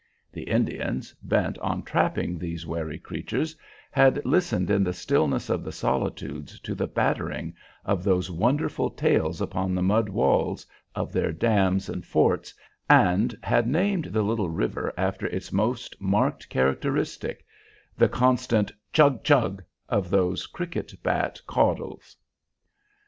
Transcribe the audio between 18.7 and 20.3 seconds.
"chug, chug" of